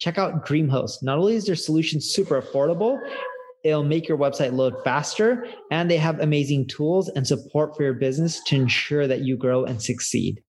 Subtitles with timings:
[0.00, 1.02] Check out DreamHost.
[1.02, 2.98] Not only is their solution super affordable,
[3.62, 7.92] it'll make your website load faster, and they have amazing tools and support for your
[7.92, 10.42] business to ensure that you grow and succeed.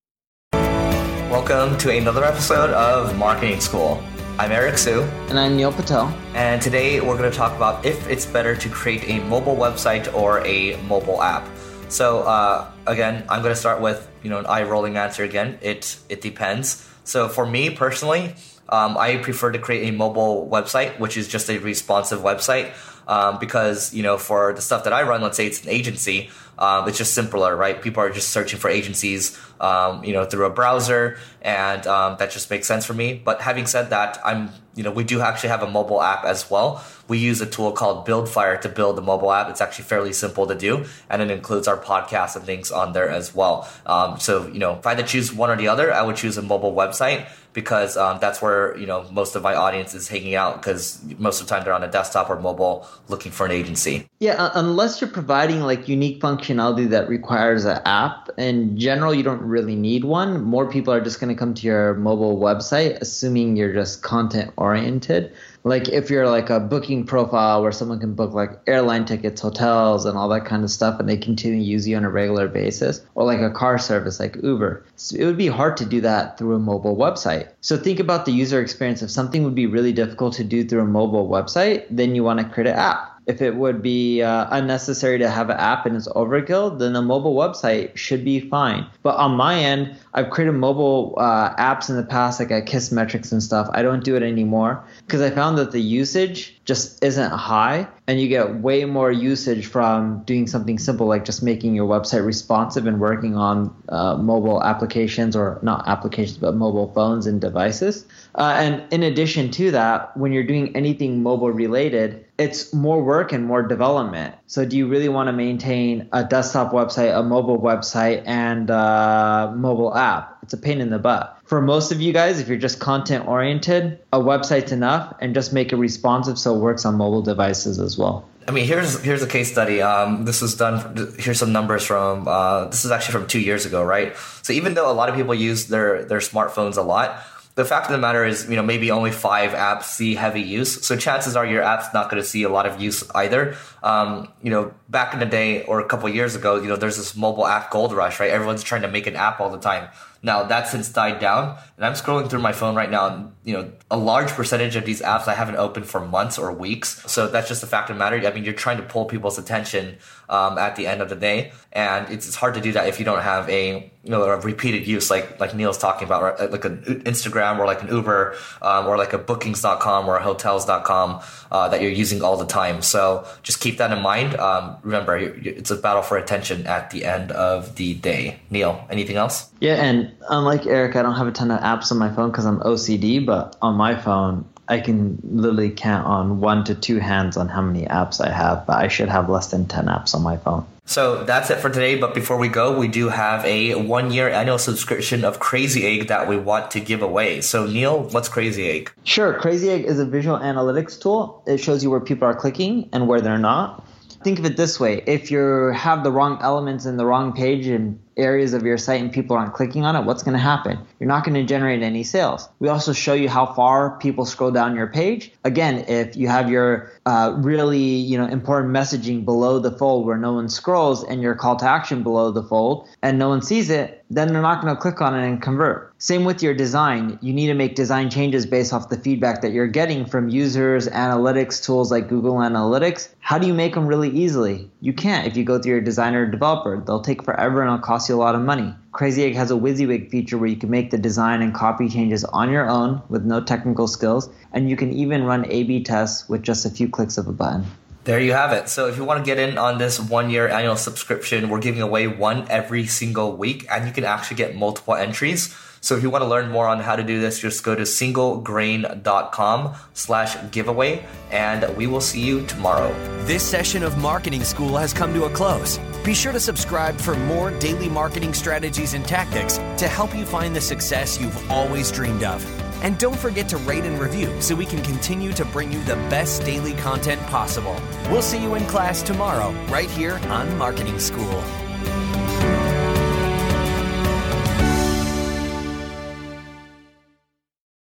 [0.53, 4.01] Welcome to another episode of Marketing School.
[4.39, 5.01] I'm Eric Siu.
[5.27, 6.07] And I'm Neil Patel.
[6.33, 10.13] And today we're going to talk about if it's better to create a mobile website
[10.13, 11.45] or a mobile app.
[11.89, 15.59] So uh, again, I'm going to start with you know an eye rolling answer again.
[15.61, 16.87] It it depends.
[17.03, 18.35] So for me personally,
[18.69, 22.73] um, I prefer to create a mobile website, which is just a responsive website,
[23.07, 26.29] um, because you know for the stuff that I run, let's say it's an agency,
[26.57, 27.81] um, it's just simpler, right?
[27.81, 32.31] People are just searching for agencies, um, you know, through a browser, and um, that
[32.31, 33.19] just makes sense for me.
[33.23, 36.49] But having said that, I'm you know we do actually have a mobile app as
[36.49, 36.83] well.
[37.07, 39.49] We use a tool called Buildfire to build the mobile app.
[39.49, 43.09] It's actually fairly simple to do, and it includes our podcast and things on there
[43.09, 43.69] as well.
[43.85, 46.15] Um, so you know, if I had to choose one or the other, I would
[46.15, 50.07] choose a mobile website because um, that's where you know most of my audience is
[50.07, 53.45] hanging out because most of the time they're on a desktop or mobile looking for
[53.45, 54.07] an agency.
[54.19, 58.29] Yeah, uh, unless you're providing like unique functionality that requires an app.
[58.37, 60.43] In general, you don't really need one.
[60.43, 64.53] More people are just going to come to your mobile website, assuming you're just content
[64.61, 69.41] oriented like if you're like a booking profile where someone can book like airline tickets,
[69.41, 72.09] hotels, and all that kind of stuff, and they continue to use you on a
[72.09, 75.85] regular basis, or like a car service like Uber, so it would be hard to
[75.85, 77.49] do that through a mobile website.
[77.61, 79.01] So think about the user experience.
[79.01, 82.39] If something would be really difficult to do through a mobile website, then you want
[82.39, 85.95] to create an app if it would be uh, unnecessary to have an app and
[85.95, 88.85] it's overkill, then a mobile website should be fine.
[89.03, 93.31] But on my end, I've created mobile uh, apps in the past, like at Kissmetrics
[93.31, 93.69] and stuff.
[93.71, 98.19] I don't do it anymore because I found that the usage just isn't high and
[98.19, 102.85] you get way more usage from doing something simple like just making your website responsive
[102.85, 108.05] and working on uh, mobile applications or not applications but mobile phones and devices
[108.35, 113.31] uh, and in addition to that when you're doing anything mobile related it's more work
[113.31, 117.59] and more development so do you really want to maintain a desktop website a mobile
[117.59, 122.13] website and a mobile app it's a pain in the butt for most of you
[122.13, 126.55] guys, if you're just content oriented, a website's enough and just make it responsive so
[126.55, 128.25] it works on mobile devices as well.
[128.47, 129.81] I mean, here's here's a case study.
[129.81, 131.13] Um, this was done.
[131.19, 132.25] Here's some numbers from.
[132.25, 134.15] Uh, this is actually from two years ago, right?
[134.43, 137.21] So even though a lot of people use their their smartphones a lot,
[137.55, 140.85] the fact of the matter is, you know, maybe only five apps see heavy use.
[140.85, 143.55] So chances are your app's not going to see a lot of use either.
[143.83, 146.97] Um, you know, back in the day or a couple years ago, you know, there's
[146.97, 148.29] this mobile app gold rush, right?
[148.29, 149.89] Everyone's trying to make an app all the time.
[150.23, 153.53] Now that since died down, and I'm scrolling through my phone right now, and you
[153.53, 157.03] know, a large percentage of these apps I haven't opened for months or weeks.
[157.11, 158.15] So that's just a fact of matter.
[158.17, 159.97] I mean, you're trying to pull people's attention
[160.29, 162.99] um, at the end of the day, and it's, it's hard to do that if
[162.99, 166.51] you don't have a you know a repeated use like like Neil's talking about, right?
[166.51, 171.21] like an Instagram or like an Uber um, or like a Bookings.com or a Hotels.com
[171.51, 172.81] uh, that you're using all the time.
[172.81, 174.35] So just keep that in mind.
[174.35, 178.39] Um, remember, it's a battle for attention at the end of the day.
[178.49, 179.49] Neil, anything else?
[179.59, 182.45] Yeah, and unlike Eric, I don't have a ton of apps on my phone because
[182.45, 187.35] I'm OCD, but on my phone, I can literally count on one to two hands
[187.35, 190.21] on how many apps I have, but I should have less than 10 apps on
[190.21, 190.65] my phone.
[190.85, 191.97] So that's it for today.
[191.97, 196.07] But before we go, we do have a one year annual subscription of Crazy Egg
[196.07, 197.41] that we want to give away.
[197.41, 198.91] So, Neil, what's Crazy Egg?
[199.03, 199.33] Sure.
[199.33, 201.43] Crazy Egg is a visual analytics tool.
[201.45, 203.85] It shows you where people are clicking and where they're not.
[204.23, 207.67] Think of it this way if you have the wrong elements in the wrong page
[207.67, 210.77] and areas of your site and people aren't clicking on it, what's going to happen?
[210.99, 212.47] You're not going to generate any sales.
[212.59, 215.31] We also show you how far people scroll down your page.
[215.43, 220.17] Again, if you have your uh, really you know important messaging below the fold where
[220.17, 223.69] no one scrolls and your call to action below the fold and no one sees
[223.69, 225.93] it, then they're not going to click on it and convert.
[225.97, 227.17] Same with your design.
[227.21, 230.87] You need to make design changes based off the feedback that you're getting from users,
[230.89, 233.09] analytics tools like Google Analytics.
[233.19, 234.69] How do you make them really easily?
[234.81, 236.83] You can't if you go through your designer or developer.
[236.85, 238.75] They'll take forever and it'll cost you a lot of money.
[238.91, 242.23] Crazy Egg has a WYSIWYG feature where you can make the design and copy changes
[242.25, 246.29] on your own with no technical skills, and you can even run A B tests
[246.29, 247.65] with just a few clicks of a button.
[248.03, 248.67] There you have it.
[248.67, 251.81] So if you want to get in on this one year annual subscription, we're giving
[251.81, 255.55] away one every single week, and you can actually get multiple entries.
[255.83, 257.81] So if you want to learn more on how to do this, just go to
[257.81, 262.93] singlegrain.com slash giveaway and we will see you tomorrow.
[263.25, 265.79] This session of Marketing School has come to a close.
[266.03, 270.55] Be sure to subscribe for more daily marketing strategies and tactics to help you find
[270.55, 272.45] the success you've always dreamed of.
[272.83, 275.95] And don't forget to rate and review so we can continue to bring you the
[276.09, 277.75] best daily content possible.
[278.11, 281.43] We'll see you in class tomorrow, right here on Marketing School.